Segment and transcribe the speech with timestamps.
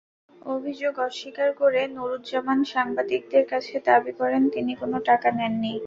[0.47, 5.73] অভিযোগ অস্বীকার করে নুরুজ্জামান সাংবাদিকদের কাছে দাবি করেন, তিনি কোনো টাকা নেননি।